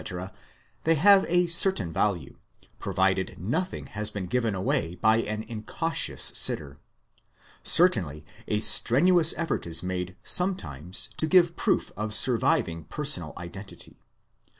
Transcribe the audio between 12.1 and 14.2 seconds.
surviving personal identity.